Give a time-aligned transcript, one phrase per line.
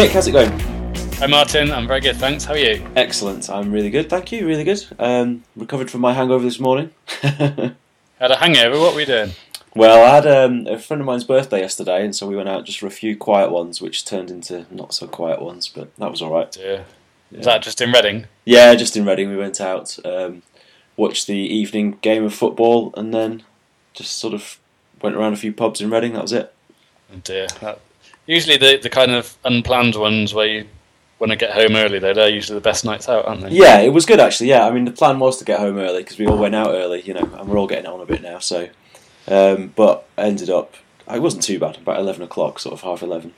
[0.00, 0.58] Hey Nick, how's it going?
[1.18, 2.44] Hi Martin, I'm very good, thanks.
[2.44, 2.86] How are you?
[2.96, 4.82] Excellent, I'm really good, thank you, really good.
[4.98, 6.90] Um, recovered from my hangover this morning.
[7.22, 7.74] Had
[8.18, 9.32] a hangover, what were we doing?
[9.74, 12.64] well, I had um, a friend of mine's birthday yesterday, and so we went out
[12.64, 16.10] just for a few quiet ones, which turned into not so quiet ones, but that
[16.10, 16.56] was alright.
[16.56, 16.84] Yeah.
[17.30, 18.24] Is that just in Reading?
[18.46, 20.40] Yeah, just in Reading, we went out, um,
[20.96, 23.42] watched the evening game of football, and then
[23.92, 24.58] just sort of
[25.02, 26.54] went around a few pubs in Reading, that was it.
[27.12, 27.48] Oh dear.
[27.60, 27.80] That,
[28.26, 30.66] usually the, the kind of unplanned ones where you
[31.18, 33.50] want to get home early, though, they're usually the best nights out, aren't they?
[33.50, 34.48] Yeah, it was good actually.
[34.48, 36.74] Yeah, I mean the plan was to get home early because we all went out
[36.74, 38.38] early, you know, and we're all getting on a bit now.
[38.38, 38.68] So,
[39.28, 40.74] um, but I ended up
[41.14, 41.76] it wasn't too bad.
[41.76, 43.34] About eleven o'clock, sort of half eleven.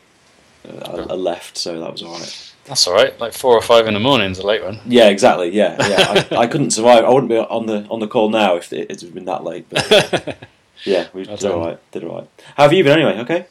[0.69, 2.53] Uh, I, I left, so that was all right.
[2.65, 4.79] That's alright, like four or five in the morning's a late one.
[4.87, 5.51] Yeah, exactly.
[5.51, 6.25] Yeah, yeah.
[6.31, 7.05] I, I couldn't survive.
[7.05, 9.43] I wouldn't be on the on the call now if it, it had been that
[9.45, 9.67] late.
[9.69, 10.39] But
[10.85, 11.91] yeah, we did all right.
[11.91, 12.29] Did all right.
[12.57, 13.19] How have you been anyway?
[13.21, 13.47] Okay,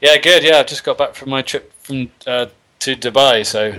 [0.00, 2.46] yeah, good, yeah, I've just got back from my trip from uh,
[2.80, 3.78] to Dubai, so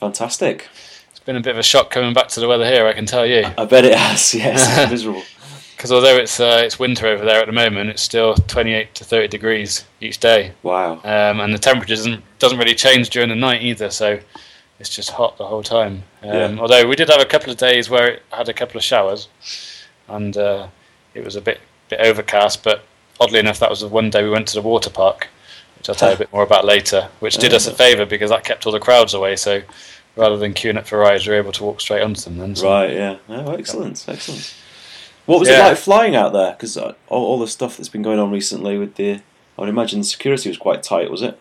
[0.00, 0.68] fantastic.
[1.10, 3.06] it's been a bit of a shock coming back to the weather here, I can
[3.06, 3.44] tell you.
[3.58, 4.34] I bet it has.
[4.34, 5.22] Yes, it's miserable.
[5.76, 9.04] Because although it's uh, it's winter over there at the moment, it's still 28 to
[9.04, 10.52] 30 degrees each day.
[10.62, 10.92] Wow.
[11.04, 13.90] um, and the temperature doesn't doesn't really change during the night either.
[13.90, 14.18] So
[14.80, 16.02] it's just hot the whole time.
[16.22, 16.56] Um, Yeah.
[16.60, 19.28] Although we did have a couple of days where it had a couple of showers,
[20.08, 20.68] and uh,
[21.12, 22.62] it was a bit bit overcast.
[22.64, 22.82] But
[23.20, 25.28] oddly enough, that was the one day we went to the water park,
[25.78, 27.08] which I'll tell you a bit more about later.
[27.20, 29.36] Which did us a favour because that kept all the crowds away.
[29.36, 29.62] So
[30.16, 32.38] rather than queuing up for rides, we were able to walk straight onto them.
[32.38, 32.92] Then so- Right.
[32.92, 33.16] Yeah.
[33.28, 34.04] Oh, excellent.
[34.08, 34.54] Excellent.
[35.26, 36.52] What was it like flying out there?
[36.52, 39.20] Because all, all the stuff that's been going on recently with the, I
[39.60, 41.10] would imagine the security was quite tight.
[41.10, 41.38] Was it?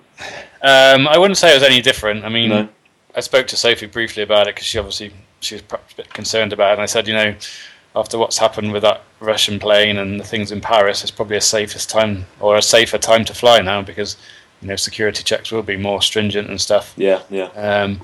[0.62, 2.26] Um, I wouldn't say it was any different.
[2.26, 2.70] I mean, No.
[3.16, 6.14] I spoke to Sophie briefly about it because she obviously she was perhaps a bit
[6.14, 6.74] concerned about it.
[6.74, 7.36] And I said, you know,
[7.96, 11.42] after what's happened with that Russian plane and the things in Paris, it's probably a
[11.42, 14.18] safest time or a safer time to fly now because
[14.62, 16.94] you know security checks will be more stringent and stuff.
[16.98, 17.22] Yeah.
[17.30, 17.46] Yeah.
[17.56, 18.02] Um,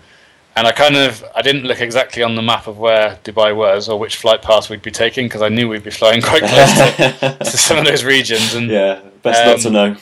[0.56, 3.88] and I kind of I didn't look exactly on the map of where Dubai was
[3.90, 6.74] or which flight path we'd be taking because I knew we'd be flying quite close
[6.74, 8.54] to, to some of those regions.
[8.54, 9.02] And yeah.
[9.24, 9.98] Best not to Um, know.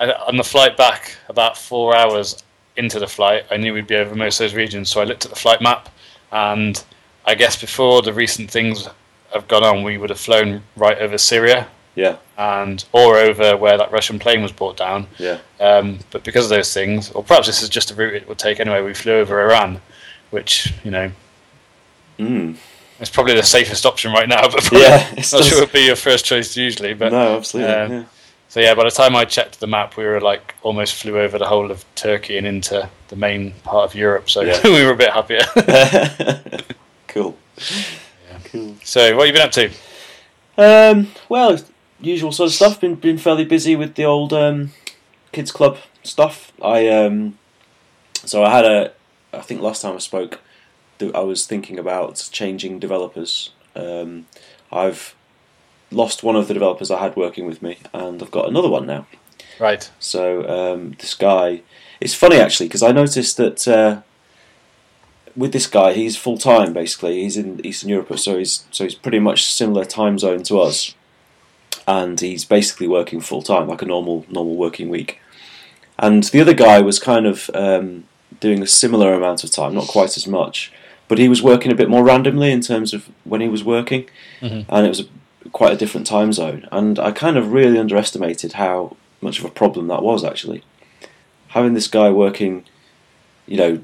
[0.00, 2.42] I, on the flight back, about four hours
[2.76, 4.90] into the flight, I knew we'd be over most of those regions.
[4.90, 5.88] So I looked at the flight map,
[6.32, 6.82] and
[7.26, 8.88] I guess before the recent things
[9.32, 12.16] have gone on, we would have flown right over Syria Yeah.
[12.38, 15.06] and or over where that Russian plane was brought down.
[15.18, 15.38] Yeah.
[15.60, 18.38] Um, but because of those things, or perhaps this is just a route it would
[18.38, 19.80] take anyway, we flew over Iran,
[20.30, 21.10] which you know
[22.18, 22.56] Mm.
[23.00, 24.46] is probably the safest option right now.
[24.48, 24.96] But Yeah.
[25.08, 26.92] not It's sure it would be your first choice usually.
[26.94, 27.72] But no, absolutely.
[27.74, 28.06] um,
[28.48, 31.38] So yeah, by the time I checked the map, we were like almost flew over
[31.38, 34.28] the whole of Turkey and into the main part of Europe.
[34.28, 34.60] So Yeah.
[34.64, 35.44] we were a bit happier.
[37.08, 37.36] cool.
[38.50, 38.76] Cool.
[38.82, 39.70] so what have you been up to?
[40.58, 41.58] Um, well,
[42.00, 42.80] usual sort of stuff.
[42.80, 44.72] Been been fairly busy with the old um,
[45.32, 46.52] kids club stuff.
[46.62, 47.38] I um,
[48.24, 48.92] so I had a.
[49.32, 50.40] I think last time I spoke,
[51.14, 53.50] I was thinking about changing developers.
[53.76, 54.26] Um,
[54.72, 55.14] I've
[55.90, 58.86] lost one of the developers I had working with me, and I've got another one
[58.86, 59.06] now.
[59.58, 59.90] Right.
[59.98, 61.62] So um, this guy,
[62.00, 64.02] it's funny actually because I noticed that uh,
[65.36, 67.22] with this guy, he's full time basically.
[67.22, 70.94] He's in Eastern Europe, so he's so he's pretty much similar time zone to us,
[71.86, 75.20] and he's basically working full time like a normal normal working week.
[75.98, 78.04] And the other guy was kind of um,
[78.40, 80.72] doing a similar amount of time, not quite as much,
[81.08, 84.08] but he was working a bit more randomly in terms of when he was working,
[84.40, 84.64] Mhm.
[84.68, 86.66] and it was a, quite a different time zone.
[86.72, 90.62] And I kind of really underestimated how much of a problem that was actually.
[91.48, 92.64] Having this guy working,
[93.46, 93.80] you know,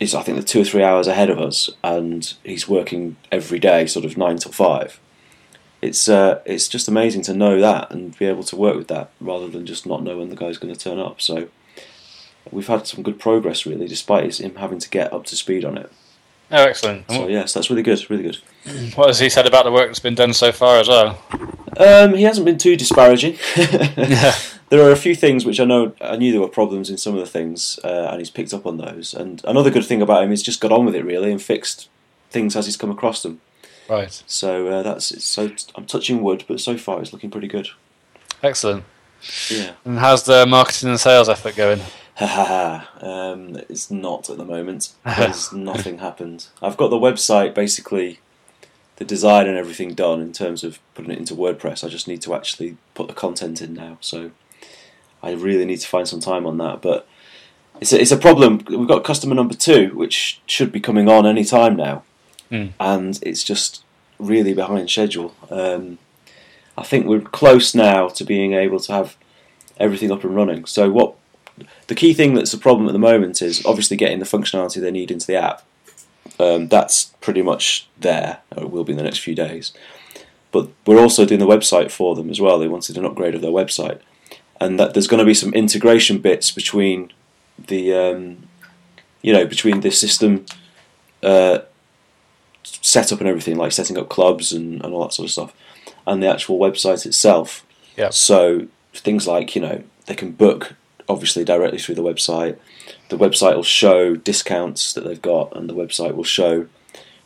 [0.00, 3.58] is I think the two or three hours ahead of us, and he's working every
[3.58, 5.00] day, sort of nine till five.
[5.80, 9.10] It's uh, it's just amazing to know that and be able to work with that
[9.20, 11.20] rather than just not know when the guy's going to turn up.
[11.20, 11.48] So
[12.50, 15.78] we've had some good progress really, despite him having to get up to speed on
[15.78, 15.92] it.
[16.50, 17.10] Oh, excellent.
[17.10, 18.38] So yes, that's really good, really good.
[18.64, 21.22] what- What has he said about the work that's been done so far as well?
[21.76, 23.36] Um, he hasn't been too disparaging.
[23.56, 27.14] there are a few things which I know I knew there were problems in some
[27.14, 29.14] of the things, uh, and he's picked up on those.
[29.14, 31.88] And another good thing about him is just got on with it really and fixed
[32.30, 33.40] things as he's come across them.
[33.88, 34.22] Right.
[34.26, 37.68] So uh, that's so I'm touching wood, but so far it's looking pretty good.
[38.42, 38.84] Excellent.
[39.50, 39.72] Yeah.
[39.84, 41.80] And how's the marketing and sales effort going?
[42.18, 43.06] Ha ha ha.
[43.06, 44.92] Um, it's not at the moment.
[45.04, 46.48] There's nothing happened.
[46.60, 48.18] I've got the website basically,
[48.96, 51.84] the design and everything done in terms of putting it into WordPress.
[51.84, 53.98] I just need to actually put the content in now.
[54.00, 54.32] So
[55.22, 56.82] I really need to find some time on that.
[56.82, 57.06] But
[57.80, 58.62] it's a, it's a problem.
[58.68, 62.02] We've got customer number two, which should be coming on any time now,
[62.50, 62.68] Hmm.
[62.80, 63.84] and it's just
[64.18, 65.34] really behind schedule.
[65.50, 65.98] Um,
[66.76, 69.16] I think we're close now to being able to have
[69.78, 70.64] everything up and running.
[70.64, 71.14] So what
[71.88, 74.90] the key thing that's a problem at the moment is obviously getting the functionality they
[74.90, 75.64] need into the app.
[76.38, 78.38] Um, that's pretty much there.
[78.54, 79.72] Or it will be in the next few days.
[80.52, 82.58] But we're also doing the website for them as well.
[82.58, 84.00] They wanted an upgrade of their website,
[84.60, 87.12] and that there's going to be some integration bits between
[87.58, 88.48] the, um,
[89.20, 90.46] you know, between the system
[91.22, 91.60] uh,
[92.62, 95.54] setup and everything, like setting up clubs and, and all that sort of stuff,
[96.06, 97.64] and the actual website itself.
[97.96, 98.10] Yeah.
[98.10, 100.74] So things like you know they can book
[101.08, 102.58] obviously directly through the website.
[103.08, 106.66] The website will show discounts that they've got, and the website will show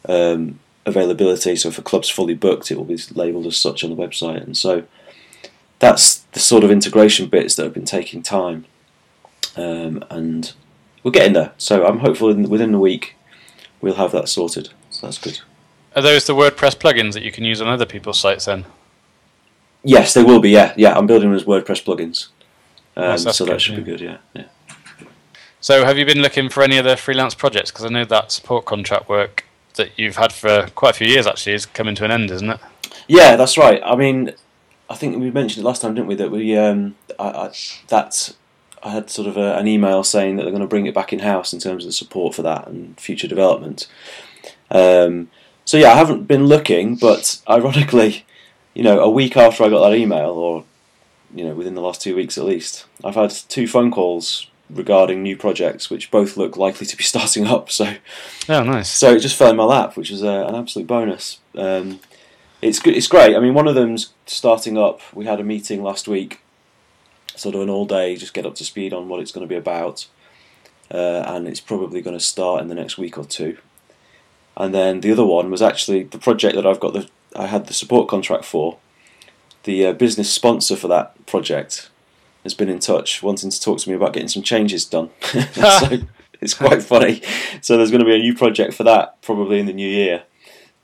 [0.09, 1.57] um, availability.
[1.57, 4.43] So if a club's fully booked, it will be labelled as such on the website,
[4.43, 4.85] and so
[5.79, 8.67] that's the sort of integration bits that have been taking time,
[9.57, 10.53] um, and
[11.03, 11.53] we're getting there.
[11.59, 13.17] So I'm hopeful in, within the week
[13.83, 14.71] we'll have that sorted.
[14.91, 15.41] So that's good.
[15.95, 18.65] Are those the WordPress plugins that you can use on other people's sites then?
[19.85, 20.51] Yes, they will be.
[20.51, 20.97] Yeah, yeah.
[20.97, 22.29] I'm building them as WordPress plugins,
[22.97, 23.79] um, so that good, should yeah.
[23.79, 24.01] be good.
[24.01, 24.45] Yeah, yeah.
[25.61, 27.71] So have you been looking for any other freelance projects?
[27.71, 29.45] Because I know that support contract work
[29.75, 32.51] that you've had for quite a few years actually is coming to an end, isn't
[32.51, 32.61] it?
[33.09, 33.81] Yeah, that's right.
[33.85, 34.35] I mean,
[34.91, 36.15] I think we mentioned it last time, didn't we?
[36.17, 37.53] That we um, I, I,
[37.89, 38.35] that
[38.83, 41.13] I had sort of a, an email saying that they're going to bring it back
[41.13, 43.87] in house in terms of the support for that and future development.
[44.71, 45.31] Um,
[45.65, 48.27] so yeah, I haven't been looking, but ironically,
[48.75, 50.65] you know, a week after I got that email, or
[51.35, 55.23] you know, within the last two weeks at least, I've had two phone calls regarding
[55.23, 57.71] new projects, which both look likely to be starting up.
[57.71, 57.95] So
[58.49, 58.89] Oh, nice.
[58.89, 61.39] so it just fell in my lap, which was uh, an absolute bonus.
[61.57, 62.01] Um,
[62.61, 62.97] it's good.
[62.97, 63.35] It's great.
[63.37, 65.01] I mean, one of them's starting up.
[65.15, 66.41] We had a meeting last week,
[67.35, 69.53] sort of an all day, just get up to speed on what it's going to
[69.53, 70.07] be about,
[70.91, 73.59] uh, and it's probably going to start in the next week or two.
[74.57, 77.67] And then the other one was actually the project that I've got the I had
[77.67, 78.79] the support contract for.
[79.65, 81.89] The uh, business sponsor for that project
[82.43, 85.11] has been in touch, wanting to talk to me about getting some changes done.
[85.53, 85.99] so
[86.41, 87.23] it's quite funny.
[87.61, 90.25] So there's going to be a new project for that probably in the new year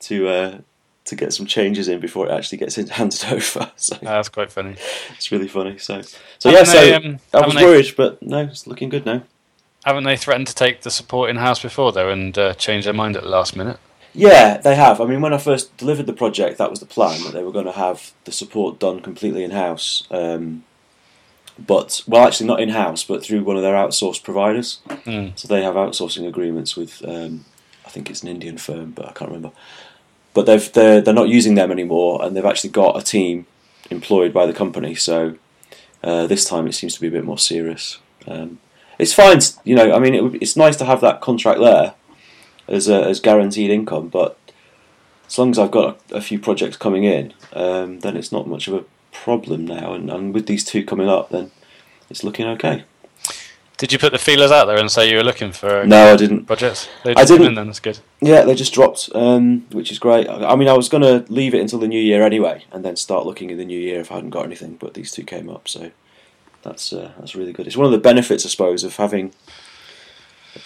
[0.00, 0.58] to uh,
[1.06, 3.72] to get some changes in before it actually gets handed over.
[3.76, 4.76] So Ah, that's quite funny.
[5.16, 5.78] it's really funny.
[5.78, 6.02] So
[6.38, 8.88] so yeah, Haven't so they, um, I was haven't they- worried, but no, it's looking
[8.90, 9.22] good now.
[9.84, 12.92] Haven't they threatened to take the support in house before though and uh, change their
[12.94, 13.78] mind at the last minute?
[14.14, 15.00] Yeah, they have.
[15.00, 17.52] I mean, when I first delivered the project, that was the plan that they were
[17.52, 20.06] going to have the support done completely in house.
[20.10, 20.64] Um,
[21.58, 24.80] but well, actually, not in house, but through one of their outsourced providers.
[25.04, 25.28] Hmm.
[25.34, 27.44] So they have outsourcing agreements with, um,
[27.84, 29.52] I think it's an Indian firm, but I can't remember.
[30.34, 33.46] But they've they're they're not using them anymore, and they've actually got a team
[33.90, 34.94] employed by the company.
[34.94, 35.34] So
[36.02, 37.98] uh, this time it seems to be a bit more serious.
[38.26, 38.60] Um,
[38.98, 39.92] it's fine, you know.
[39.92, 41.94] I mean, it, it's nice to have that contract there
[42.68, 44.38] as a, as guaranteed income, but
[45.26, 48.46] as long as I've got a, a few projects coming in, um, then it's not
[48.48, 49.92] much of a problem now.
[49.94, 51.50] And, and with these two coming up, then
[52.10, 52.84] it's looking okay.
[53.76, 56.16] Did you put the feelers out there and say you were looking for No, I
[56.16, 56.46] didn't.
[56.46, 56.88] projects?
[57.04, 57.54] They I didn't.
[57.54, 58.00] then, that's good.
[58.20, 60.28] Yeah, they just dropped, um, which is great.
[60.28, 62.84] I I mean, I was going to leave it until the new year anyway, and
[62.84, 64.74] then start looking in the new year if I hadn't got anything.
[64.80, 65.92] But these two came up, so
[66.62, 67.68] that's uh, that's really good.
[67.68, 69.32] It's one of the benefits, I suppose, of having,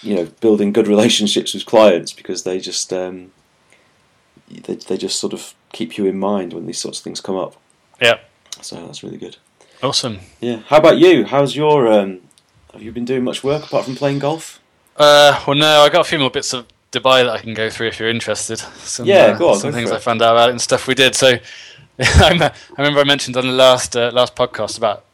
[0.03, 3.33] you know, building good relationships with clients because they just um,
[4.49, 7.37] they they just sort of keep you in mind when these sorts of things come
[7.37, 7.57] up.
[8.01, 8.19] Yeah.
[8.61, 9.37] So that's really good.
[9.83, 10.21] Awesome.
[10.41, 10.59] Yeah.
[10.69, 11.25] How about you?
[11.25, 11.89] How's your?
[11.89, 12.21] Um,
[12.73, 14.61] have you been doing much work apart from playing golf?
[14.97, 17.71] Uh, well, no, I got a few more bits of Dubai that I can go
[17.71, 18.59] through if you're interested.
[18.59, 20.87] Some, Yeah, uh, go on, Some go things I found out about it and stuff
[20.87, 21.15] we did.
[21.15, 21.39] So, uh,
[21.99, 25.05] I remember I mentioned on the last uh, last podcast about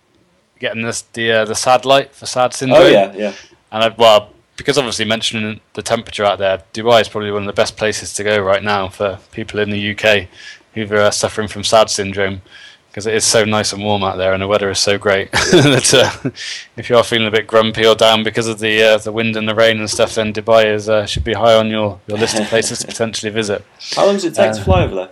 [0.58, 2.82] getting this the uh, the SAD light for SAD syndrome.
[2.82, 3.32] Oh yeah, yeah.
[3.70, 7.46] And I, well, because obviously mentioning the temperature out there, Dubai is probably one of
[7.46, 10.28] the best places to go right now for people in the UK
[10.74, 12.42] who are suffering from SAD syndrome.
[12.90, 15.30] Because it is so nice and warm out there, and the weather is so great
[15.32, 16.30] that uh,
[16.76, 19.36] if you are feeling a bit grumpy or down because of the uh, the wind
[19.36, 22.18] and the rain and stuff, then Dubai is uh, should be high on your, your
[22.18, 23.64] list of places to potentially visit.
[23.94, 25.10] How long does it take to Uh, fly over there?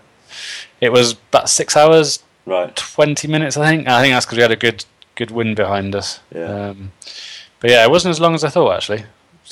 [0.81, 2.75] It was about six hours, Right.
[2.75, 3.87] twenty minutes, I think.
[3.89, 4.85] I think that's because we had a good
[5.15, 6.21] good wind behind us.
[6.35, 6.71] Yeah.
[6.71, 6.93] Um,
[7.61, 9.05] but yeah, it wasn't as long as I thought actually.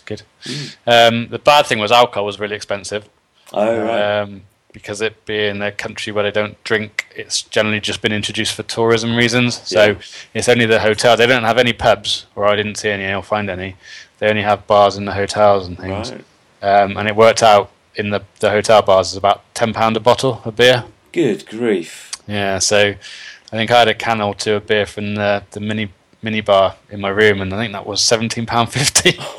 [0.06, 0.22] Good.
[0.44, 0.76] Mm.
[0.86, 3.08] Um, the bad thing was alcohol was really expensive.
[3.52, 4.20] Oh right.
[4.20, 4.42] Um,
[4.72, 8.64] because it being a country where they don't drink, it's generally just been introduced for
[8.64, 9.60] tourism reasons.
[9.62, 9.94] So Yeah.
[10.34, 11.16] it's only the hotel.
[11.16, 13.06] They don't have any pubs, or I didn't see any.
[13.06, 13.76] I'll find any.
[14.18, 16.10] They only have bars in the hotels and things.
[16.12, 16.24] right.
[16.62, 20.00] Um, and it worked out in the, the hotel bars is about ten pound a
[20.00, 20.84] bottle of beer.
[21.12, 22.10] Good grief.
[22.26, 22.94] Yeah, so
[23.52, 25.90] I think I had a can or two of beer from the, the mini
[26.24, 29.16] mini bar in my room, and I think that was seventeen pound fifty.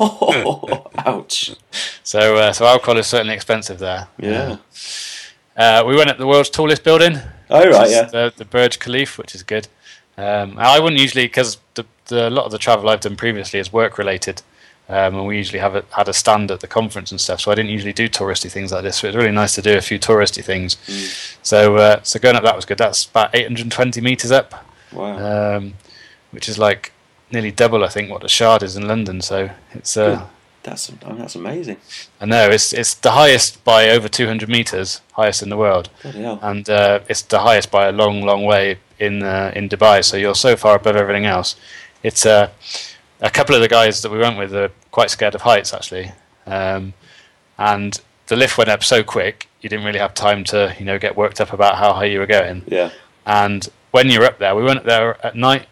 [1.04, 1.54] Ouch.
[2.02, 4.08] So uh, so alcohol is certainly expensive there.
[4.18, 4.56] Yeah.
[5.56, 7.18] Uh, we went at the world's tallest building.
[7.50, 8.04] Oh right, yeah.
[8.04, 9.68] The, the Burj Khalifa, which is good.
[10.18, 13.60] Um, I wouldn't usually because the, the a lot of the travel I've done previously
[13.60, 14.42] is work related,
[14.88, 17.40] um, and we usually have a, had a stand at the conference and stuff.
[17.40, 18.96] So I didn't usually do touristy things like this.
[18.98, 20.76] So it's really nice to do a few touristy things.
[20.86, 21.38] Mm.
[21.42, 22.78] So uh, so going up that was good.
[22.78, 24.54] That's about 820 meters up,
[24.92, 25.56] Wow.
[25.56, 25.74] um,
[26.30, 26.92] which is like
[27.30, 29.20] nearly double I think what the Shard is in London.
[29.20, 30.26] So it's uh,
[30.62, 31.76] that's I mean, that's amazing.
[32.20, 35.88] I know it's it's the highest by over 200 meters, highest in the world
[36.42, 40.04] and uh, it's the highest by a long, long way in uh, in Dubai.
[40.04, 41.56] So you're so far above everything else.
[42.02, 42.50] It's uh,
[43.20, 46.12] a couple of the guys that we went with are quite scared of heights actually,
[46.46, 46.94] um,
[47.58, 50.98] and the lift went up so quick you didn't really have time to you know
[50.98, 52.62] get worked up about how high you were going.
[52.66, 52.90] Yeah.
[53.24, 55.66] And when you're up there, we went up there at night,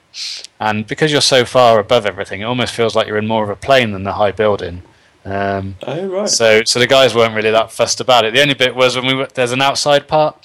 [0.60, 3.50] and because you're so far above everything, it almost feels like you're in more of
[3.50, 4.82] a plane than the high building.
[5.24, 6.28] Um, Oh right.
[6.28, 8.34] so, so the guys weren't really that fussed about it.
[8.34, 10.36] The only bit was when we were, there's an outside part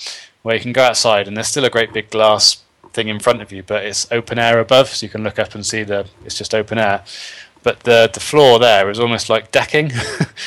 [0.41, 3.41] where you can go outside, and there's still a great big glass thing in front
[3.41, 6.07] of you, but it's open air above, so you can look up and see the.
[6.25, 7.03] It's just open air,
[7.61, 9.91] but the the floor there is almost like decking.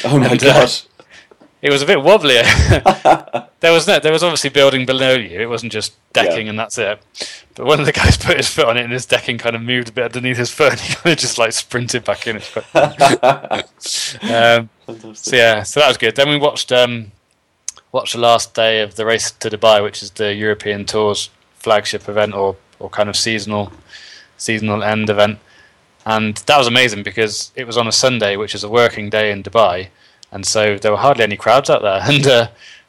[0.05, 0.81] oh my and, uh, god.
[1.63, 2.35] It was a bit wobbly.
[3.61, 5.41] there was no, there was obviously building below you.
[5.41, 6.51] It wasn't just decking Yeah.
[6.51, 7.01] and that's it.
[7.55, 9.63] But one of the guys put his foot on it, and his decking kind of
[9.63, 12.41] moved a bit underneath his foot, and he kind of just like sprinted back in.
[14.23, 14.69] Um,
[15.15, 16.17] so yeah, so that was good.
[16.17, 17.13] Then we watched um,
[17.93, 22.09] watched the last day of the race to Dubai, which is the European Tour's flagship
[22.09, 23.73] event or or kind of seasonal
[24.37, 25.39] seasonal end event,
[26.07, 29.31] and that was amazing because it was on a Sunday, which is a working day
[29.31, 29.89] in Dubai,
[30.33, 32.01] and so there were hardly any crowds out there.
[32.09, 32.49] And uh,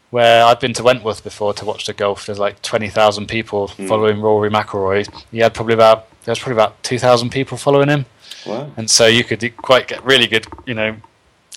[0.09, 3.67] where I'd been to Wentworth before to watch the golf, there's like twenty thousand people
[3.67, 5.07] following Rory McIlroy.
[5.31, 8.05] He had probably about there's probably about two thousand people following him
[8.45, 8.71] Wow.
[8.77, 10.97] and so you could quite get really good, you know,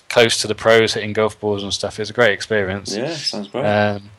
[0.09, 1.99] close to the pros hitting golf balls and stuff.
[1.99, 2.95] It was a great experience.
[2.95, 3.65] Yeah, sounds great.
[3.65, 4.09] Um,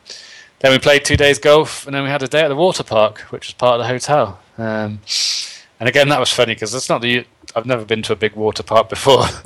[0.59, 2.83] then we played two days golf, and then we had a day at the water
[2.83, 4.39] park, which was part of the hotel.
[4.57, 4.99] Um,
[5.79, 8.35] and again, that was funny because it's not the I've never been to a big
[8.35, 9.25] water park before.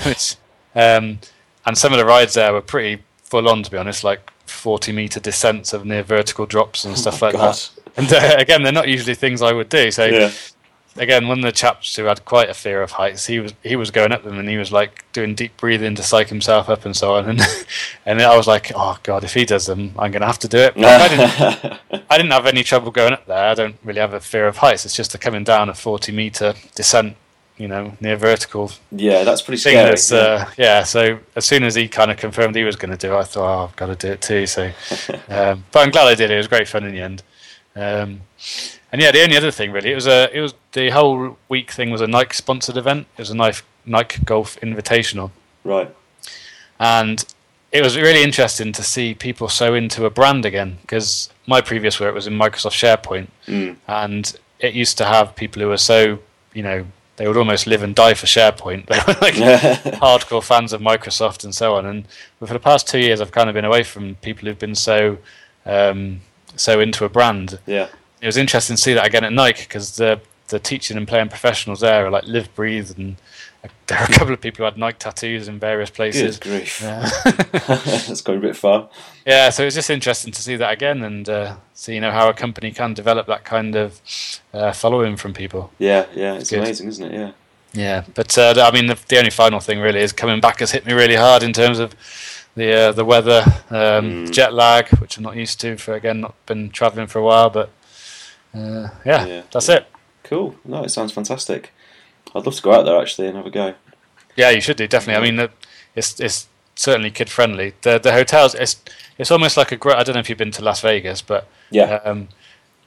[0.06, 0.36] Which,
[0.74, 1.18] um,
[1.66, 4.92] and some of the rides there were pretty full on, to be honest, like forty
[4.92, 7.70] meter descents of near vertical drops and stuff Oh like that.
[7.96, 9.92] And uh, again, they're not usually things I would do.
[9.92, 10.32] So yeah.
[10.96, 13.76] again, one of the chaps who had quite a fear of heights, he was he
[13.76, 16.84] was going up them and he was like doing deep breathing to psych himself up
[16.84, 17.24] and so on.
[17.28, 17.40] And
[18.04, 20.48] and I was like, oh god, if he does them, I'm going to have to
[20.48, 20.74] do it.
[20.84, 23.50] But I didn't I didn't have any trouble going up there.
[23.50, 24.84] I don't really have a fear of heights.
[24.84, 27.16] It's just the coming down a 40 meter descent,
[27.56, 29.90] you know, near vertical yeah, that's pretty scary.
[29.90, 30.82] That's, uh, yeah.
[30.82, 33.22] So as soon as he kind of confirmed he was going to do, it, I
[33.22, 34.46] thought, oh, I've got to do it too.
[34.46, 34.64] So,
[35.28, 36.34] um, but I'm glad I did it.
[36.34, 37.22] It was great fun in the end.
[37.76, 38.20] Um,
[38.92, 41.70] and yeah, the only other thing really, it was a, it was the whole week
[41.72, 43.06] thing was a Nike sponsored event.
[43.16, 45.30] It was a Nike Nike Golf Invitational,
[45.64, 45.94] right.
[46.78, 47.24] and
[47.72, 51.98] it was really interesting to see people so into a brand again because my previous
[51.98, 53.76] work was in Microsoft SharePoint, Mm.
[53.88, 56.20] and it used to have people who were so
[56.54, 58.86] you know they would almost live and die for SharePoint.
[58.88, 59.34] They were like
[60.00, 61.86] hardcore fans of Microsoft and so on.
[61.86, 62.04] And
[62.40, 65.18] for the past two years, I've kind of been away from people who've been so
[65.66, 66.20] um,
[66.56, 67.58] so into a brand.
[67.66, 67.88] yeah.
[68.20, 71.28] It was interesting to see that again at Nike because the the teaching and playing
[71.28, 73.16] professionals there are like live, breathe, and
[73.86, 76.38] there are a couple of people who had Nike tattoos in various places.
[76.38, 76.80] Good grief.
[76.82, 77.08] Yeah.
[77.66, 78.88] that's going a bit far.
[79.26, 82.28] Yeah, so it's just interesting to see that again and uh, see you know how
[82.28, 84.00] a company can develop that kind of
[84.52, 85.70] uh, following from people.
[85.78, 86.60] Yeah, yeah, it's Good.
[86.60, 87.12] amazing, isn't it?
[87.14, 87.32] Yeah.
[87.72, 90.70] Yeah, but uh, I mean the, the only final thing really is coming back has
[90.70, 91.94] hit me really hard in terms of
[92.54, 94.30] the uh, the weather, um, Mm.
[94.32, 97.50] jet lag, which I'm not used to for again not been travelling for a while,
[97.50, 97.70] but
[98.54, 99.42] uh, yeah, Yeah.
[99.50, 99.86] that's it.
[100.22, 100.54] Cool.
[100.64, 101.72] No, it sounds fantastic.
[102.34, 103.74] I'd love to go out there actually and have a go.
[104.36, 105.28] Yeah, you should do definitely.
[105.28, 105.48] I mean,
[105.94, 107.74] it's it's certainly kid friendly.
[107.82, 108.76] The the hotels it's
[109.18, 109.96] it's almost like a great.
[109.96, 112.00] I don't know if you've been to Las Vegas, but Yeah.
[112.04, 112.28] um,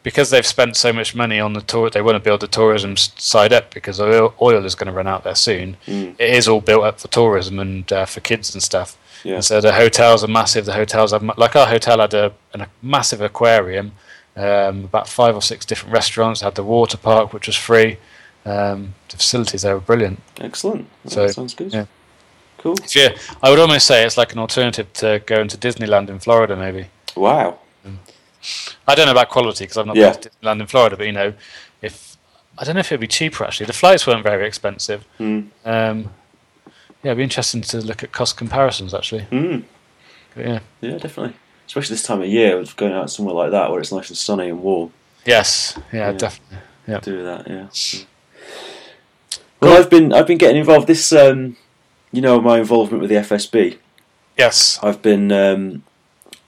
[0.04, 2.96] because they've spent so much money on the tour, they want to build the tourism
[2.98, 5.76] side up because oil, oil is going to run out there soon.
[5.86, 6.16] Mm.
[6.20, 8.98] It is all built up for tourism and uh, for kids and stuff.
[9.24, 9.36] Yeah.
[9.36, 10.66] And so the hotels are massive.
[10.66, 13.94] The hotels have like our hotel had a, an, a massive aquarium,
[14.36, 16.42] um, about five or six different restaurants.
[16.42, 17.98] Had the water park, which was free.
[18.48, 20.20] Um, the facilities there were brilliant.
[20.40, 20.88] Excellent.
[21.04, 21.74] That So, sounds good.
[21.74, 21.86] yeah.
[22.60, 22.76] Cool.
[22.96, 23.10] Yeah,
[23.44, 26.88] I would almost say it's like an alternative to going to Disneyland in Florida, maybe.
[27.16, 27.60] Wow.
[28.88, 30.12] I don't know about quality because I've not Yeah.
[30.14, 31.34] been to Disneyland in Florida, but you know,
[31.82, 32.16] if
[32.58, 33.66] I don't know if it'd be cheaper actually.
[33.68, 35.06] The flights weren't very expensive.
[35.20, 35.50] Mm.
[35.66, 36.10] Um,
[37.04, 39.28] yeah, it'd be interesting to look at cost comparisons actually.
[39.32, 39.64] Mm.
[40.36, 40.60] Yeah.
[40.82, 41.34] Yeah, definitely.
[41.68, 44.18] Especially this time of year, with going out somewhere like that where it's nice and
[44.18, 44.92] sunny and warm.
[45.26, 45.78] Yes.
[45.92, 46.18] Yeah, Yeah.
[46.18, 46.58] definitely.
[46.88, 47.00] Yeah.
[47.02, 47.68] Do that, yeah.
[49.62, 50.88] Well, I've been I've been getting involved.
[50.88, 51.58] This, um,
[52.12, 53.78] you know, my involvement with the FSB.
[54.38, 54.80] Yes.
[54.84, 55.84] I've been um,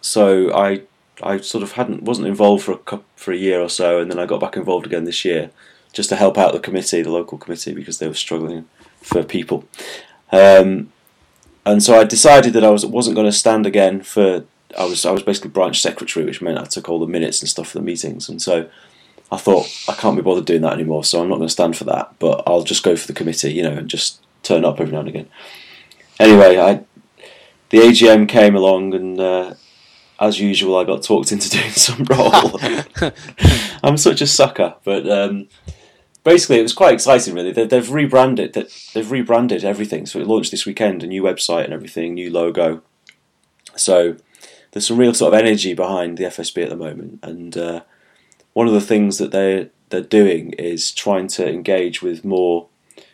[0.01, 0.81] so I
[1.21, 4.19] I sort of hadn't wasn't involved for a for a year or so, and then
[4.19, 5.51] I got back involved again this year,
[5.91, 8.67] just to help out the committee, the local committee, because they were struggling
[9.01, 9.65] for people.
[10.31, 10.91] Um,
[11.65, 14.45] and so I decided that I was wasn't going to stand again for.
[14.77, 17.49] I was I was basically branch secretary, which meant I took all the minutes and
[17.49, 18.69] stuff for the meetings, and so
[19.31, 21.77] I thought I can't be bothered doing that anymore, so I'm not going to stand
[21.77, 22.15] for that.
[22.19, 25.01] But I'll just go for the committee, you know, and just turn up every now
[25.01, 25.29] and again.
[26.19, 26.83] Anyway, I
[27.69, 29.53] the AGM came along, and uh,
[30.19, 32.59] as usual, I got talked into doing some role.
[33.83, 35.47] I'm such a sucker, but um,
[36.23, 37.35] basically, it was quite exciting.
[37.35, 40.05] Really, they, they've rebranded that they've rebranded everything.
[40.05, 42.81] So it launched this weekend, a new website and everything, new logo.
[43.75, 44.17] So
[44.71, 47.81] there's some real sort of energy behind the FSB at the moment, and uh,
[48.59, 52.67] one of the things that they they're doing is trying to engage with more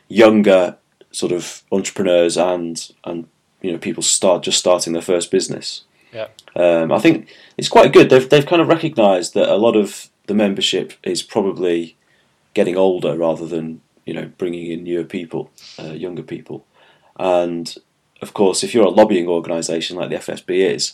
[0.07, 0.75] younger
[1.11, 3.27] sort of entrepreneurs and and
[3.61, 5.83] you know people start just starting their first business.
[6.11, 6.29] Yeah.
[6.55, 8.09] Um, I think it's quite good.
[8.09, 11.95] They've they've kind of recognised that a lot of the membership is probably
[12.55, 16.65] getting older rather than you know bringing in newer people, uh, younger people,
[17.19, 17.75] and
[18.19, 20.93] of course if you're a lobbying organisation like the FSB is,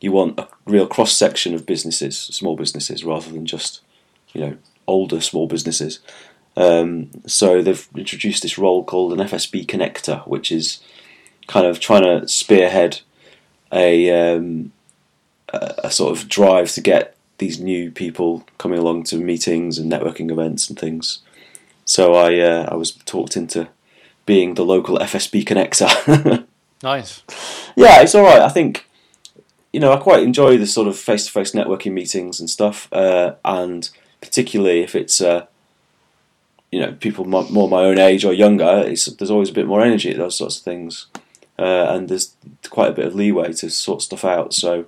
[0.00, 3.80] you want a real cross section of businesses, small businesses, rather than just
[4.32, 6.00] you know older small businesses.
[6.56, 10.80] Um, so they've introduced this role called an FSB connector, which is
[11.46, 13.00] kind of trying to spearhead
[13.72, 14.72] a, um,
[15.48, 20.30] a, sort of drive to get these new people coming along to meetings and networking
[20.30, 21.20] events and things.
[21.84, 23.68] So I uh, I was talked into
[24.26, 26.46] being the local FSB connector.
[26.82, 27.22] Nice.
[27.76, 28.40] yeah, it's all right.
[28.40, 28.86] I think
[29.72, 32.88] you know I quite enjoy the sort of face to face networking meetings and stuff,
[32.92, 33.88] uh, and
[34.20, 35.46] particularly if it's uh,
[36.70, 39.66] you know people mo- more my own age or younger, it's, there's always a bit
[39.66, 41.06] more energy at those sorts of things,
[41.58, 42.34] uh, and there's
[42.68, 44.54] quite a bit of leeway to sort stuff out.
[44.54, 44.86] So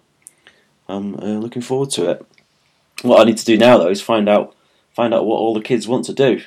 [0.88, 2.26] I'm uh, looking forward to it.
[3.02, 4.54] What I need to do now though is find out
[4.92, 6.42] find out what all the kids want to do,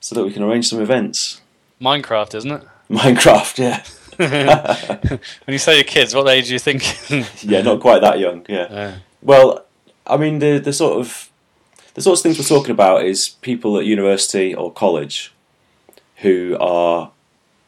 [0.00, 1.40] so that we can arrange some events.
[1.80, 2.62] Minecraft, isn't it?
[2.90, 3.84] Minecraft, yeah,
[4.16, 7.24] when you say your kids, what age are you thinking?
[7.40, 8.62] yeah, not quite that young, yeah.
[8.62, 9.64] Uh, Well,
[10.06, 11.30] I mean, the the sort of
[11.94, 15.32] the sorts of things we're talking about is people at university or college
[16.16, 17.10] who are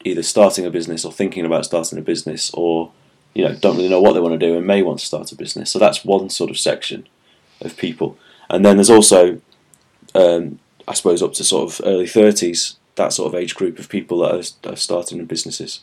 [0.05, 2.93] either starting a business or thinking about starting a business, or
[3.35, 5.33] you know don't really know what they want to do and may want to start
[5.33, 5.71] a business.
[5.71, 7.07] So that's one sort of section
[7.61, 8.19] of people,
[8.51, 9.41] and then there's also,
[10.15, 13.89] um, I suppose, up to sort of early thirties, that sort of age group of
[13.89, 14.35] people that
[14.67, 15.81] are, are starting businesses.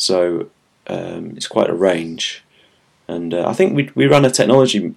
[0.00, 0.48] So
[0.86, 2.42] um, it's quite a range.
[3.08, 4.94] And uh, I think we we ran a technology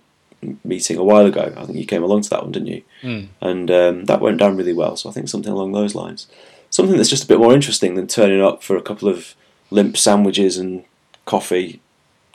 [0.63, 1.53] meeting a while ago.
[1.57, 2.81] I think you came along to that one, didn't you?
[3.01, 3.21] Hmm.
[3.41, 4.95] And um, that went down really well.
[4.95, 6.27] So I think something along those lines.
[6.69, 9.35] Something that's just a bit more interesting than turning up for a couple of
[9.71, 10.83] limp sandwiches and
[11.25, 11.81] coffee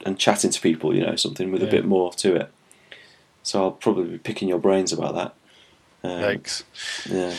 [0.05, 0.95] and chatting to people.
[0.95, 2.51] You know, something with a bit more to it.
[3.43, 5.35] So I'll probably be picking your brains about that.
[6.09, 6.63] Um, yikes.
[7.11, 7.35] yeah.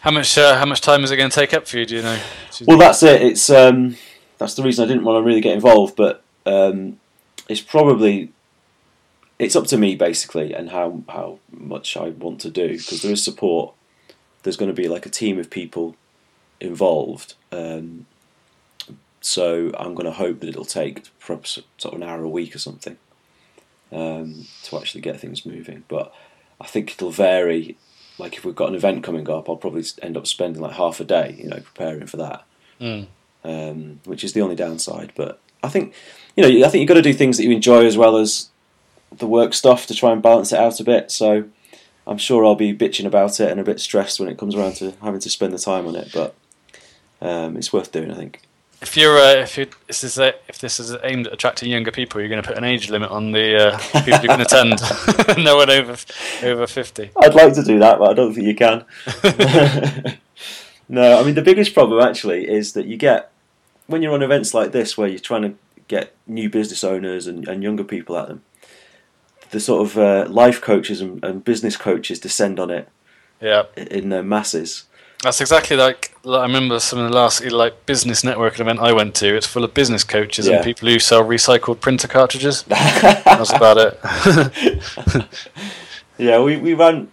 [0.00, 0.36] How much?
[0.38, 1.86] Uh, how much time is it going to take up for you?
[1.86, 2.16] Do you know?
[2.16, 3.22] Do you- Well, that's it.
[3.22, 3.96] It's um,
[4.38, 5.96] that's the reason I didn't want to really get involved.
[5.96, 7.00] But um,
[7.48, 8.32] it's probably
[9.38, 13.12] it's up to me basically, and how how much I want to do because there
[13.12, 13.74] is support.
[14.42, 15.96] There's going to be like a team of people
[16.60, 17.34] involved.
[17.50, 18.06] Um,
[19.20, 22.54] so I'm going to hope that it'll take perhaps sort of an hour a week
[22.54, 22.96] or something
[23.90, 25.82] um, to actually get things moving.
[25.88, 26.14] But
[26.60, 27.76] I think it'll vary.
[28.18, 31.00] Like if we've got an event coming up, I'll probably end up spending like half
[31.00, 32.46] a day, you know, preparing for that
[32.80, 33.06] Mm.
[33.46, 35.12] Um, which is the only downside.
[35.14, 35.94] But I think
[36.36, 38.50] you know I think you've got to do things that you enjoy as well as
[39.12, 41.10] the work stuff to try and balance it out a bit.
[41.10, 41.48] So
[42.06, 44.74] I'm sure I'll be bitching about it and a bit stressed when it comes around
[44.76, 46.10] to having to spend the time on it.
[46.12, 46.34] But
[47.20, 48.42] um, it's worth doing, I think.
[48.82, 51.90] If you're, uh, if you, this is a, if this is aimed at attracting younger
[51.90, 54.80] people, you're going to put an age limit on the uh, people who can attend.
[55.44, 55.96] no one over
[56.42, 57.10] over fifty.
[57.16, 58.84] I'd like to do that, but I don't think you can.
[60.90, 63.32] no, I mean the biggest problem actually is that you get
[63.86, 65.54] when you're on events like this where you're trying to
[65.88, 68.42] get new business owners and, and younger people at them.
[69.50, 72.88] The sort of uh, life coaches and, and business coaches descend on it
[73.40, 74.84] Yeah, in their masses.
[75.22, 78.92] that's exactly like like, I remember some of the last like business networking event I
[78.92, 79.36] went to.
[79.36, 80.56] It's full of business coaches Yeah.
[80.56, 82.62] and people who sell recycled printer cartridges.
[82.68, 85.24] That's about it.
[86.18, 87.12] Yeah, we, we ran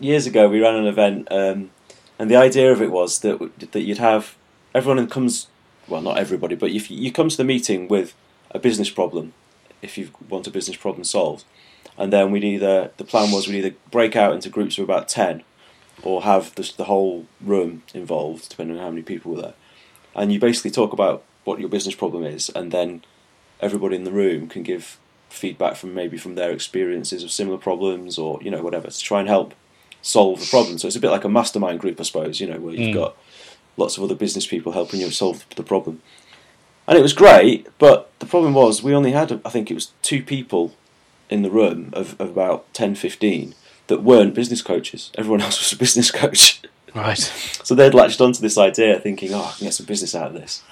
[0.00, 0.48] years ago.
[0.48, 1.70] We ran an event, um,
[2.18, 3.38] and the idea of it was that
[3.72, 4.36] that you'd have
[4.74, 5.48] everyone comes.
[5.88, 8.14] Well, not everybody, but if you, you come to the meeting with
[8.50, 9.32] a business problem,
[9.82, 11.44] if you want a business problem solved,
[11.96, 15.08] and then we'd either the plan was we'd either break out into groups of about
[15.08, 15.42] ten,
[16.02, 19.54] or have the, the whole room involved, depending on how many people were there,
[20.14, 23.02] and you basically talk about what your business problem is, and then
[23.60, 24.98] everybody in the room can give
[25.30, 29.20] feedback from maybe from their experiences of similar problems or you know whatever to try
[29.20, 29.54] and help
[30.00, 30.78] solve the problem.
[30.78, 32.40] So it's a bit like a mastermind group, I suppose.
[32.40, 32.94] You know, where you've Mm.
[32.94, 33.16] got
[33.78, 36.02] lots of other business people helping you solve the problem.
[36.86, 39.92] And it was great, but the problem was we only had, I think it was
[40.02, 40.74] two people
[41.30, 43.54] in the room of, of about 10, 15
[43.88, 45.10] that weren't business coaches.
[45.16, 46.60] Everyone else was a business coach.
[46.94, 47.18] Right.
[47.68, 50.32] So they'd latched onto this idea thinking, oh, I can get some business out of
[50.32, 50.62] this.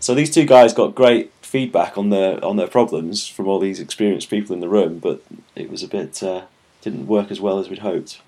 [0.00, 3.80] So these two guys got great feedback on their on their problems from all these
[3.80, 5.22] experienced people in the room, but
[5.54, 6.42] it was a bit uh,
[6.82, 8.20] didn't work as well as we'd hoped.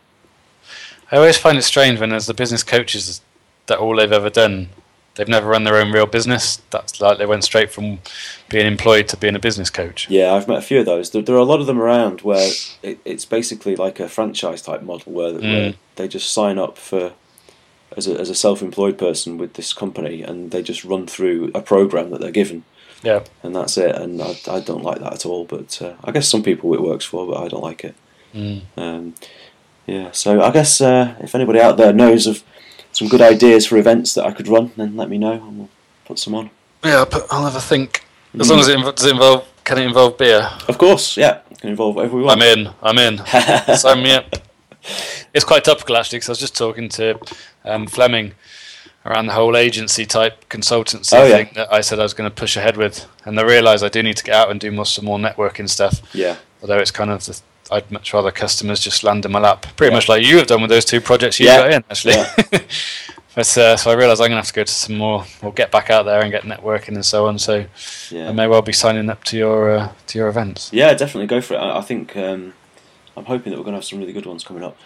[1.13, 3.21] I always find it strange when there's the business coaches
[3.69, 4.69] that all they've ever done,
[5.15, 6.61] they've never run their own real business.
[6.71, 8.01] That's like they went straight from
[8.51, 10.09] being employed to being a business coach.
[10.11, 11.11] Yeah, I've met a few of those.
[11.11, 12.51] There, there are a lot of them around where
[12.83, 15.41] it, it's basically like a franchise type model where, where
[15.73, 15.77] Mm.
[15.97, 17.13] they just sign up for
[17.97, 21.61] as a, as a self-employed person with this company and they just run through a
[21.63, 22.63] program that they're given
[23.03, 23.21] Yeah.
[23.43, 23.95] and that's it.
[23.97, 25.45] And I, I don't like that at all.
[25.47, 27.95] But uh, I guess some people it works for, but I don't like it.
[28.35, 28.61] Mm.
[28.77, 29.15] Um,
[29.87, 32.43] yeah, so I guess uh, if anybody out there knows of
[32.99, 35.69] some good ideas for events that I could run, then let me know and we'll
[36.05, 36.51] put some on.
[36.85, 38.05] Yeah, but I'll have a think.
[38.39, 40.49] As long as it inv- does it involve, can it involve beer?
[40.69, 42.43] Of course, yeah, it can involve whatever we want.
[42.43, 42.73] I'm in.
[42.83, 43.77] I'm in.
[43.77, 44.27] Sign me up.
[45.35, 47.19] It's quite topical actually because I was just talking to
[47.65, 48.33] um, Fleming
[49.07, 51.37] around the whole agency type consultancy Oh, yeah.
[51.37, 53.89] thing that I said I was going to push ahead with, and I realised I
[53.89, 56.01] do need to get out and do more some more networking stuff.
[56.15, 59.67] yeah, Although it's kind of the, I'd much rather customers just land in my lap,
[59.77, 59.97] pretty Yeah.
[59.97, 61.59] much like you have done with those two projects you Yeah.
[61.59, 62.15] got in actually.
[63.35, 65.53] but uh, so I realised I'm going to have to go to some more, or
[65.53, 67.39] get back out there and get networking and so on.
[67.39, 67.67] So
[68.11, 68.29] yeah.
[68.29, 70.71] I may well be signing up to your uh, to your events.
[70.73, 71.59] Yeah, definitely go for it.
[71.59, 72.55] I, I think um,
[73.17, 74.77] I'm hoping that we're going to have some really good ones coming up.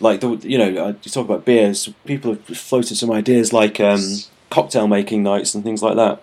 [0.00, 1.88] Like the, you know, uh, you talk about beers.
[2.04, 4.02] People have floated some ideas like um,
[4.50, 6.20] cocktail making nights and things like that.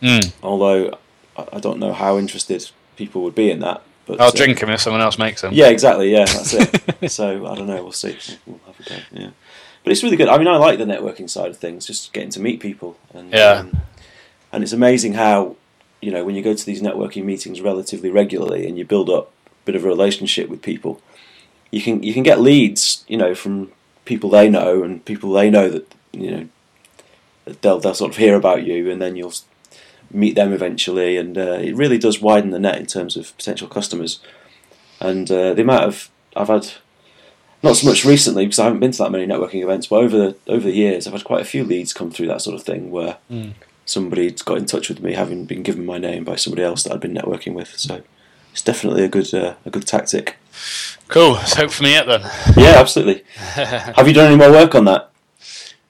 [0.00, 0.32] Mm.
[0.42, 0.96] Although
[1.36, 3.82] I don't know how interested people would be in that.
[4.10, 5.52] But I'll uh, drink them if someone else makes them.
[5.52, 6.10] Yeah, exactly.
[6.10, 7.10] Yeah, that's it.
[7.10, 7.82] so I don't know.
[7.82, 8.16] We'll see.
[8.46, 8.96] We'll have a go.
[9.12, 9.30] Yeah,
[9.82, 10.28] but it's really good.
[10.28, 11.86] I mean, I like the networking side of things.
[11.86, 12.96] Just getting to meet people.
[13.14, 13.52] And, Yeah.
[13.60, 13.82] Um,
[14.52, 15.56] and it's amazing how
[16.00, 19.32] you know when you go to these networking meetings relatively regularly and you build up
[19.46, 21.00] a bit of a relationship with people,
[21.70, 23.04] you can you can get leads.
[23.06, 23.72] You know from
[24.04, 26.48] people they know and people they know that you know
[27.44, 29.34] that they'll they'll sort of hear about you and then you'll
[30.10, 33.68] meet them eventually and uh, it really does widen the net in terms of potential
[33.68, 34.20] customers
[35.00, 36.68] and uh, the amount of I've had
[37.62, 40.16] not so much recently because I haven't been to that many networking events, but over
[40.16, 42.62] the over the years I've had quite a few leads come through that sort of
[42.62, 43.52] thing where Mm.
[43.84, 46.92] somebody's got in touch with me having been given my name by somebody else that
[46.92, 47.78] I'd been networking with.
[47.78, 48.02] So
[48.52, 50.36] it's definitely a good uh, a good tactic.
[51.08, 51.32] Cool.
[51.32, 52.20] Let's hope for me yet then.
[52.56, 53.24] Yeah, absolutely.
[53.36, 55.10] Have you done any more work on that?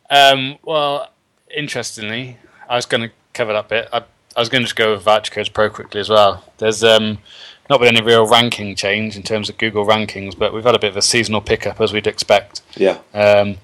[0.09, 1.11] Um, well,
[1.54, 3.88] interestingly, I was going to cover that bit.
[3.90, 4.03] I,
[4.37, 6.44] I was going to just go with Voucher Codes Pro quickly as well.
[6.59, 7.18] There's um,
[7.70, 10.79] not been any real ranking change in terms of Google rankings, but we've had a
[10.79, 12.61] bit of a seasonal pickup as we'd expect.
[12.76, 13.57] Yeah, Um,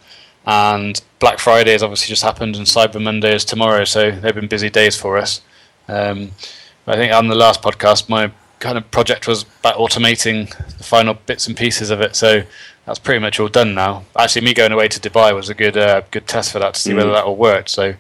[0.46, 4.46] and Black Friday has obviously just happened, and Cyber Monday is tomorrow, so they've been
[4.48, 5.40] busy days for us.
[5.88, 6.30] Um,
[6.86, 11.14] I think on the last podcast, my kind of project was about automating the final
[11.14, 12.42] bits and pieces of it, so
[12.86, 14.04] that's pretty much all done now.
[14.16, 16.80] Actually, me going away to Dubai was a good uh, good test for that to
[16.80, 17.14] see whether Mm.
[17.14, 17.68] that all worked.
[17.70, 17.94] So,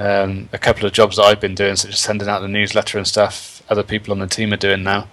[0.00, 2.96] um, a couple of jobs that I've been doing, such as sending out the newsletter
[2.96, 5.08] and stuff, other people on the team are doing now.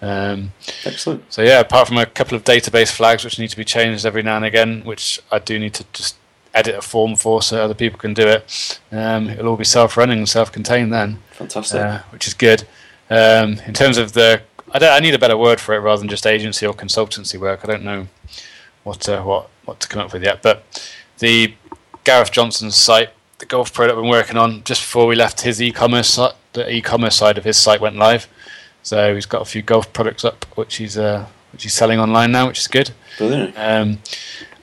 [0.00, 0.52] Um,
[0.84, 1.24] excellent.
[1.32, 4.22] so yeah, apart from a couple of database flags which need to be changed every
[4.22, 6.16] now and again, which I do need to just
[6.54, 8.80] edit a form for so other people can do it.
[8.92, 11.80] Um, it'll all be self-running and self-contained then, Fantastic.
[11.80, 12.62] uh, which is good.
[13.10, 15.98] Um, in terms of the, I, don't, I need a better word for it rather
[15.98, 17.60] than just agency or consultancy work.
[17.64, 18.06] I don't know
[18.84, 20.62] what uh, what what to come up with yet, but
[21.18, 21.54] the
[22.04, 25.42] Gareth Johnson's site, the Golf Pro that I've been working on, just before we left
[25.42, 26.18] his e-commerce,
[26.52, 28.26] the e-commerce side of his site went live.
[28.82, 32.32] So he's got a few golf products up, which he's uh, which he's selling online
[32.32, 32.90] now, which is good.
[33.18, 33.54] Brilliant.
[33.56, 33.98] Um,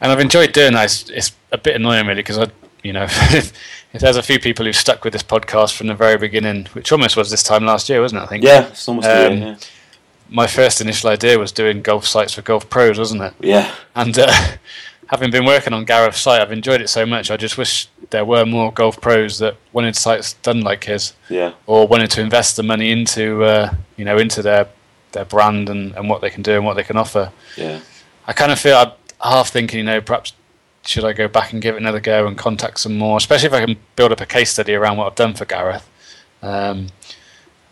[0.01, 0.85] and I've enjoyed doing that.
[0.85, 2.47] It's, it's a bit annoying, really, because I,
[2.83, 3.53] you know, if
[3.93, 7.15] there's a few people who've stuck with this podcast from the very beginning, which almost
[7.17, 8.25] was this time last year, wasn't it?
[8.25, 8.43] I think.
[8.43, 9.57] Yeah, it's almost Um, year,
[10.29, 13.33] My first initial idea was doing golf sites for golf pros, wasn't it?
[13.39, 13.59] yeah.
[13.67, 13.75] yeah.
[13.95, 14.33] And uh,
[15.07, 17.29] having been working on Gareth's site, I've enjoyed it so much.
[17.31, 21.53] I just wish there were more golf pros that wanted sites done like his Yeah,
[21.65, 24.67] or wanted to invest the money into uh, you know into their
[25.11, 27.31] their brand and, and what they can do and what they can offer.
[27.55, 27.79] yeah,
[28.27, 28.91] I kind of feel I'm
[29.21, 30.33] half thinking, you know, perhaps
[30.85, 33.53] should I go back and give it another go and contact some more, especially if
[33.53, 35.89] I can build up a case study around what I've done for Gareth,
[36.41, 36.87] um,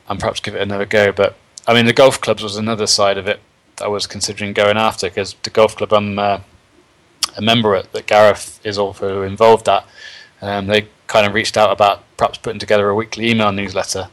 [0.09, 1.11] and perhaps give it another go.
[1.11, 1.35] But
[1.67, 3.39] I mean, the golf clubs was another side of it
[3.77, 6.39] that I was considering going after because the golf club I'm uh,
[7.37, 9.85] a member at that Gareth is also involved at.
[10.41, 14.09] Um, they kind of reached out about perhaps putting together a weekly email newsletter,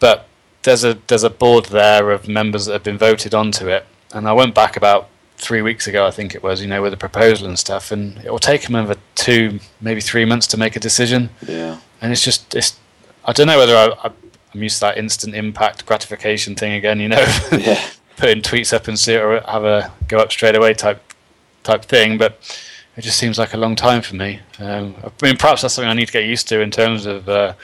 [0.00, 0.26] but
[0.62, 4.28] there's a there's a board there of members that have been voted onto it, and
[4.28, 6.96] I went back about three weeks ago, I think it was, you know, with a
[6.96, 10.76] proposal and stuff, and it will take them over two, maybe three months to make
[10.76, 11.30] a decision.
[11.46, 11.78] Yeah.
[12.00, 12.78] And it's just, it's,
[13.24, 14.12] I don't know whether I, I,
[14.54, 17.84] I'm used to that instant impact gratification thing again, you know, Yeah.
[18.16, 21.02] putting tweets up and see it or have a go up straight away type
[21.62, 22.38] type thing, but
[22.96, 24.40] it just seems like a long time for me.
[24.58, 27.28] Um, I mean, perhaps that's something I need to get used to in terms of
[27.28, 27.54] uh,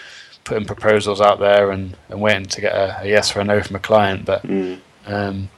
[0.44, 3.62] putting proposals out there and, and waiting to get a, a yes or a no
[3.62, 4.24] from a client.
[4.24, 4.78] But Mm.
[5.06, 5.48] um,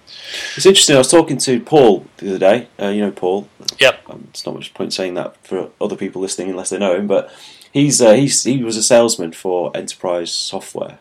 [0.57, 0.97] It's interesting.
[0.97, 2.69] I was talking to Paul the other day.
[2.81, 3.49] Uh, you know Paul.
[3.79, 4.01] Yep.
[4.11, 7.07] Um, it's not much point saying that for other people listening unless they know him.
[7.07, 7.33] But
[7.73, 10.99] he's uh, he's he was a salesman for enterprise software.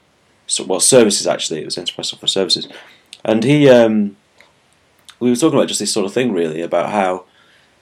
[0.47, 1.62] So, well, services actually.
[1.62, 2.67] It was enterprise software services,
[3.23, 4.17] and he um,
[5.19, 7.25] we were talking about just this sort of thing really about how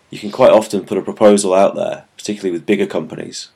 [0.09, 3.49] you can quite often put a proposal out there, particularly with bigger companies,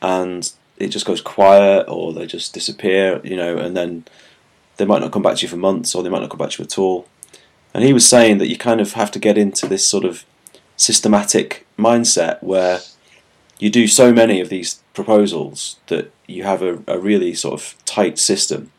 [0.00, 3.20] and it just goes quiet or they just disappear.
[3.24, 4.04] You know, and then
[4.76, 6.50] they might not come back to you for months or they might not come back
[6.50, 7.06] to you at all.
[7.74, 10.24] And he was saying that you kind of have to get into this sort of
[10.76, 12.80] systematic mindset where
[13.58, 17.76] you do so many of these proposals that you have a, a really sort of
[17.84, 18.72] tight system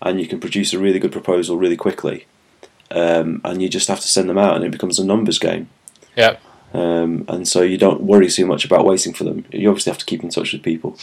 [0.00, 2.26] and you can produce a really good proposal really quickly.
[2.90, 5.68] Um, and you just have to send them out and it becomes a numbers game.
[6.16, 6.36] yeah,
[6.74, 9.44] Um, and so you don't worry too much about waiting for them.
[9.52, 10.98] You obviously have to keep in touch with people,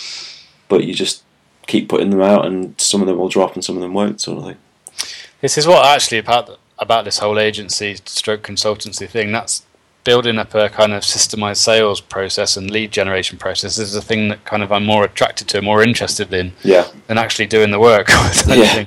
[0.68, 1.24] but you just
[1.68, 4.20] keep putting them out, and some of them will drop and some of them won't,
[4.22, 4.58] sort of thing.
[5.40, 9.32] This is what actually about about this whole agency stroke consultancy thing.
[9.32, 9.64] That's
[10.04, 14.30] building up a kind of systemized sales process and lead generation process is the thing
[14.30, 17.80] that kind of I'm more attracted to, more interested in Yeah, than actually doing the
[17.80, 18.08] work
[18.48, 18.80] Yeah.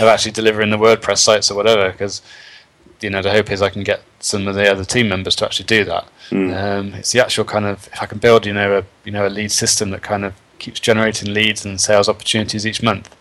[0.00, 1.90] of actually delivering the WordPress sites or whatever.
[1.90, 2.20] Because
[3.00, 5.44] you know the hope is I can get some of the other team members to
[5.44, 6.06] actually do that.
[6.30, 6.56] Mm.
[6.56, 9.26] Um, it's the actual kind of if I can build you know a you know
[9.26, 13.14] a lead system that kind of keeps generating leads and sales opportunities each month.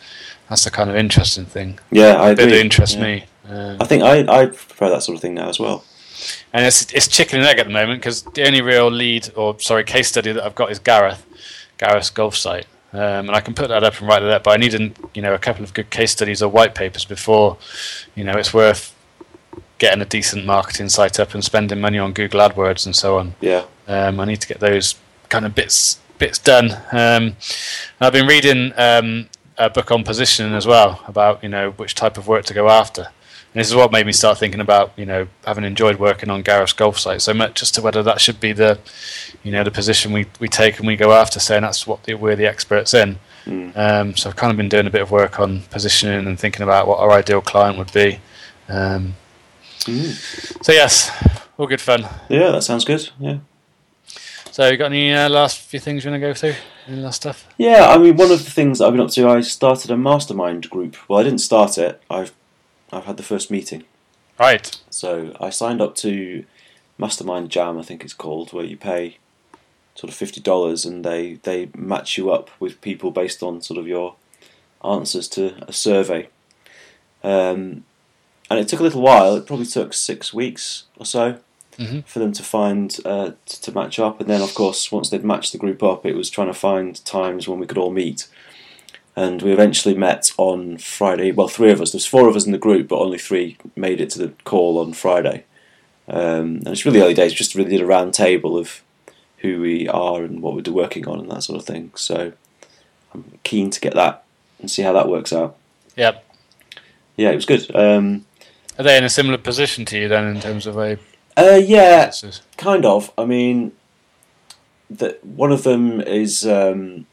[0.50, 1.80] That's the kind of interesting thing.
[1.92, 2.60] yeah, I That agree.
[2.62, 3.04] interests Yeah.
[3.04, 3.26] me.
[3.50, 5.84] Um, I think I, I prefer that sort of thing now as well.
[6.54, 9.60] and it's it's chicken and egg at the moment because the only real lead or
[9.60, 11.24] sorry case study that I've got is Gareth,
[11.78, 14.44] Gareth's golf site, um, and I can put that up and write that up.
[14.44, 17.06] But I need an, you know a couple of good case studies or white papers
[17.06, 17.58] before
[18.16, 18.96] you know it's worth
[19.78, 23.36] getting a decent marketing site up and spending money on Google AdWords and so on.
[23.42, 24.96] Yeah, Um, I need to get those
[25.30, 26.72] kind of bits bits done.
[26.92, 27.36] Um,
[28.02, 32.18] I've been reading um, a book on positioning as well about you know which type
[32.18, 33.04] of work to go after.
[33.54, 36.42] And this is what made me start thinking about you know having enjoyed working on
[36.42, 38.80] Gareth's golf site so much as to whether that should be the
[39.44, 42.16] you know the position we, we take and we go after, saying that's what the,
[42.16, 43.20] we're the experts in.
[43.46, 43.78] Mm.
[43.78, 46.64] Um, so I've kind of been doing a bit of work on positioning and thinking
[46.64, 48.20] about what our ideal client would be.
[48.68, 49.16] Um,
[49.88, 50.64] Mm.
[50.64, 51.10] so yes,
[51.58, 52.02] all good fun.
[52.30, 53.10] yeah, that sounds good.
[53.20, 53.38] Yeah,
[54.52, 56.56] So you got any uh, last few things you want to go through?
[56.88, 57.48] Any last stuff?
[57.58, 57.88] yeah.
[57.90, 60.70] I mean, one of the things that I've been up to, I started a mastermind
[60.70, 60.96] group.
[61.10, 62.02] Well, I didn't start it.
[62.10, 62.34] I've
[62.92, 63.84] I've had the first meeting.
[64.40, 64.80] Right.
[64.90, 66.46] So I signed up to
[66.98, 69.18] Mastermind Jam, I think it's called, where you pay
[69.96, 73.80] sort of fifty dollars and they they match you up with people based on sort
[73.80, 74.16] of your
[74.84, 76.30] answers to a survey.
[77.24, 77.84] Um,
[78.50, 79.36] and it took a little while.
[79.36, 81.38] It probably took six weeks or so
[81.78, 82.04] Mhm.
[82.06, 84.20] for them to find uh, t- to match up.
[84.20, 87.04] And then, of course, once they'd matched the group up, it was trying to find
[87.06, 88.28] times when we could all meet.
[89.16, 91.32] And we eventually met on Friday.
[91.32, 91.92] Well, three of us.
[91.92, 94.78] There's four of us in the group, but only three made it to the call
[94.80, 95.44] on Friday.
[96.08, 97.34] Um, and it's really early days.
[97.34, 98.82] Just really did a round table of
[99.40, 101.92] who we are and what we're working on and that sort of thing.
[101.96, 102.32] So
[103.14, 104.24] I'm keen to get that
[104.60, 105.56] and see how that works out.
[105.96, 106.24] Yep.
[107.18, 107.76] Yeah, it was good.
[107.76, 108.26] Um,
[108.78, 110.98] Are they in a similar position to you then in terms of a?
[111.38, 112.12] uh, yeah,
[112.58, 113.12] kind of.
[113.18, 113.72] I mean,
[114.90, 117.06] that one of them is um,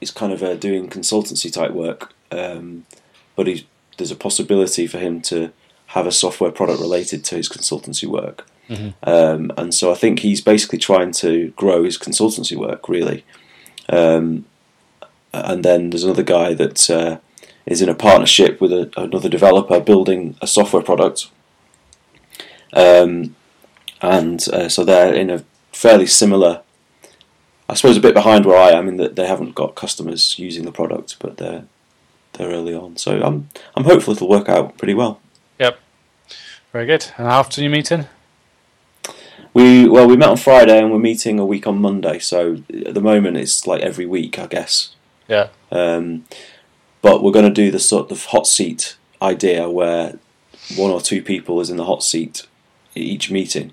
[0.00, 2.86] is kind of uh, doing consultancy type work, um,
[3.34, 3.64] but he's,
[3.98, 5.52] there's a possibility for him to
[5.86, 8.46] have a software product related to his consultancy work.
[8.68, 8.94] Mhm.
[9.04, 13.24] Um, and so I think he's basically trying to grow his consultancy work really.
[13.88, 14.44] Um,
[15.32, 17.18] and then there's another guy that uh,
[17.66, 21.28] is in a partnership with a, another developer building a software product.
[22.72, 23.34] Um,
[24.00, 26.62] and uh, so they're in a fairly similar,
[27.68, 30.64] I suppose, a bit behind where I am in that they haven't got customers using
[30.64, 31.64] the product, but they're
[32.34, 32.96] they're early on.
[32.96, 35.20] So I'm I'm hopeful it'll work out pretty well.
[35.58, 35.78] Yep,
[36.72, 37.06] very good.
[37.16, 38.06] And how often are you meeting?
[39.54, 42.18] We well we met on Friday and we're meeting a week on Monday.
[42.18, 44.94] So at the moment it's like every week, I guess.
[45.28, 45.48] Yeah.
[45.72, 46.24] Um,
[47.02, 50.18] but we're going to do the sort of hot seat idea where
[50.76, 52.46] one or two people is in the hot seat
[52.94, 53.72] each meeting,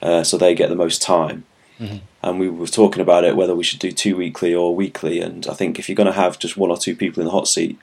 [0.00, 1.44] uh, so they get the most time.
[1.80, 2.00] Mhm.
[2.22, 5.20] And we were talking about it whether we should do two weekly or weekly.
[5.20, 7.32] And I think if you're going to have just one or two people in the
[7.32, 7.76] hot seat,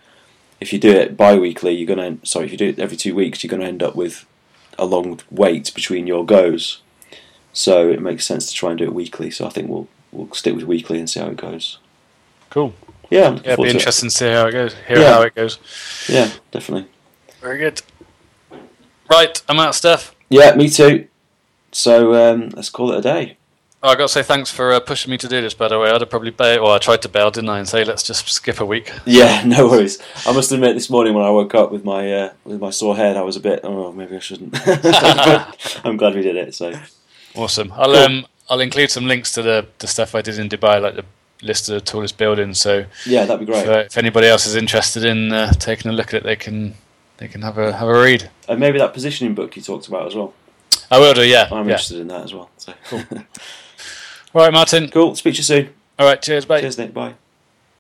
[0.61, 3.43] if you do it bi-weekly, you're gonna sorry if you do it every two weeks,
[3.43, 4.25] you're gonna end up with
[4.77, 6.81] a long wait between your goes.
[7.51, 9.31] So it makes sense to try and do it weekly.
[9.31, 11.79] So I think we'll we'll stick with weekly and see how it goes.
[12.51, 12.73] Cool.
[13.11, 13.75] Yeah, I'm Yeah, it'd be to it.
[13.75, 14.73] interesting to see how it goes.
[14.87, 15.13] Hear Yeah.
[15.13, 15.59] how it goes.
[16.09, 16.87] Yeah, definitely.
[17.41, 17.81] Very good.
[19.09, 20.15] Right, I'm out of stuff.
[20.29, 21.07] Yeah, me too.
[21.71, 23.37] So um, let's call it a day.
[23.83, 25.53] Oh, I got to say thanks for uh, pushing me to do this.
[25.55, 26.61] By the way, I'd have probably bailed.
[26.61, 27.57] Well, I tried to bail, didn't I?
[27.59, 28.91] And say let's just skip a week.
[29.05, 29.97] Yeah, no worries.
[30.25, 32.95] I must admit, this morning when I woke up with my uh, with my sore
[32.95, 33.61] head, I was a bit.
[33.63, 34.55] Oh, maybe I shouldn't.
[35.85, 36.53] I'm glad we did it.
[36.53, 36.73] So
[37.35, 37.71] Awesome.
[37.75, 37.95] I'll Cool.
[37.97, 41.05] um I'll include some links to the the stuff I did in Dubai, like the
[41.41, 42.59] list of the tallest buildings.
[42.59, 43.75] So yeah, that'd be if, great.
[43.75, 46.75] uh, if anybody else is interested in uh, taking a look at it, they can
[47.17, 48.29] they can have a have a read.
[48.47, 50.33] And maybe that positioning book you talked about as well.
[50.89, 51.25] I will do.
[51.25, 51.47] Yeah.
[51.51, 51.73] I'm yeah.
[51.73, 52.49] interested in that as well.
[52.57, 53.03] So cool.
[54.33, 54.89] All right, Martin.
[54.89, 55.15] cool.
[55.15, 55.69] Speak to you soon.
[55.99, 56.21] All right.
[56.21, 56.45] Cheers.
[56.45, 56.61] Bye.
[56.61, 56.93] Cheers, Nick.
[56.93, 57.15] Bye.